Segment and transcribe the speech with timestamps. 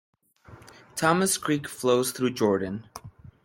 [0.95, 2.87] Thomas Creek flows through Jordan.